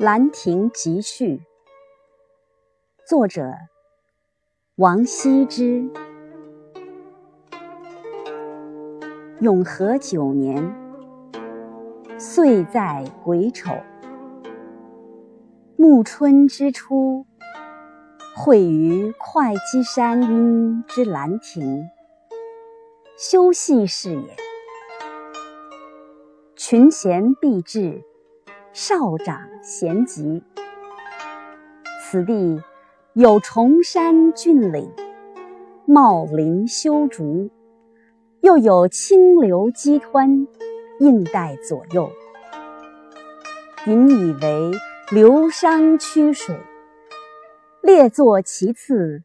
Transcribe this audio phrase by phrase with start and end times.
[0.02, 1.36] 《兰亭集序》
[3.06, 3.52] 作者
[4.76, 5.90] 王羲之。
[9.40, 10.74] 永和九年，
[12.18, 13.74] 岁在癸丑，
[15.76, 17.26] 暮春之初，
[18.34, 21.84] 会于会稽山阴之兰亭，
[23.18, 24.34] 修禊事也。
[26.56, 28.02] 群贤毕至。
[28.72, 30.44] 少长咸集，
[32.00, 32.62] 此地
[33.14, 34.88] 有崇山峻岭，
[35.86, 37.50] 茂林修竹，
[38.42, 40.46] 又有清流激湍，
[41.00, 42.08] 映带左右。
[43.86, 44.70] 引以为
[45.10, 46.56] 流觞曲水，
[47.82, 49.24] 列坐其次，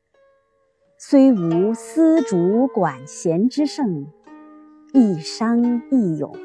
[0.97, 4.07] 虽无丝竹管弦之盛，
[4.91, 6.35] 一觞一咏。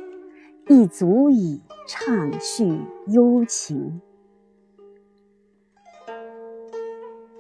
[0.73, 4.01] 亦足以畅叙幽情。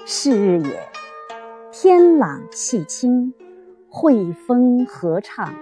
[0.04, 0.88] 是日也，
[1.70, 3.32] 天朗气清，
[3.88, 5.54] 惠风和畅。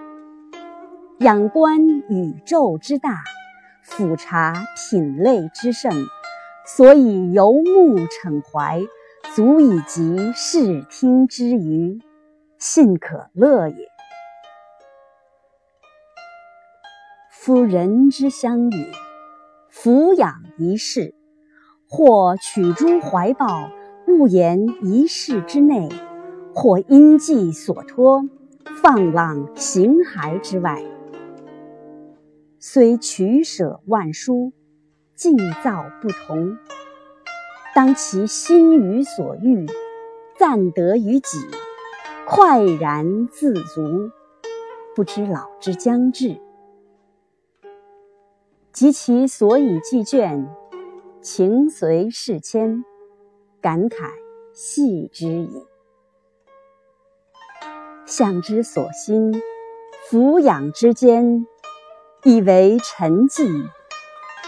[1.19, 3.21] 仰观宇宙之大，
[3.83, 5.93] 俯察品类之盛，
[6.65, 8.81] 所以游目骋怀，
[9.35, 12.01] 足以极视听之娱，
[12.57, 13.87] 信可乐也。
[17.41, 18.91] 夫人之相也，
[19.69, 21.15] 俯仰一世，
[21.87, 23.71] 或取诸怀抱，
[24.09, 25.87] 悟言一世之内；
[26.53, 28.25] 或因寄所托，
[28.81, 30.83] 放浪形骸之外。
[32.59, 34.51] 虽取舍万殊，
[35.15, 36.57] 境造不同，
[37.73, 39.65] 当其心于所欲，
[40.37, 41.37] 暂得于己，
[42.27, 44.11] 快然自足，
[44.93, 46.37] 不知老之将至。
[48.79, 50.47] 及其所以寄卷，
[51.21, 52.85] 情随事迁，
[53.59, 54.09] 感慨
[54.53, 55.65] 系之矣。
[58.05, 59.33] 向之所欣，
[60.07, 61.45] 俯仰之间，
[62.23, 63.43] 以为陈迹，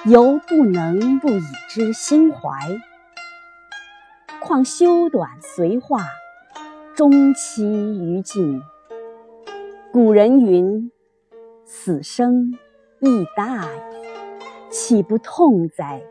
[0.05, 2.39] 犹不能不以之心怀。
[4.39, 6.05] 况修短随化，
[6.95, 8.61] 终期于尽。
[9.91, 10.89] 古人云
[11.67, 12.57] ：“死生
[13.01, 13.67] 亦大矣。”
[14.71, 16.01] 岂不痛哉？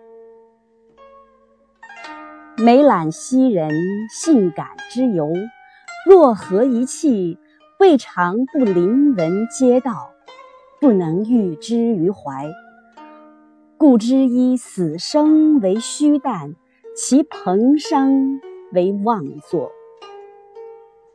[2.58, 3.70] 每览昔人
[4.10, 5.32] 性感之由，
[6.06, 7.38] 若何一气，
[7.78, 10.10] 未尝不临文嗟悼，
[10.78, 12.50] 不能喻之于怀。
[13.78, 16.54] 故知以死生为虚诞，
[16.94, 18.40] 其彭殇
[18.74, 19.72] 为妄作。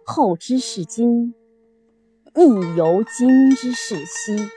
[0.03, 1.35] 后之视今，
[2.33, 4.49] 亦犹今之视昔，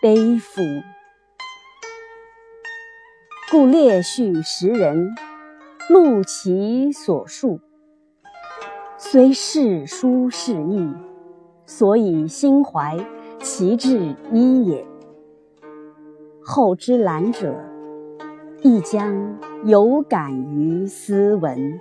[0.00, 0.62] 悲夫！
[3.50, 5.12] 故列叙时人，
[5.88, 7.58] 录其所述，
[8.96, 10.94] 虽世殊事异，
[11.66, 12.96] 所以心怀
[13.40, 14.86] 其志一也。
[16.40, 17.52] 后之览者，
[18.62, 21.80] 亦将有感于斯文。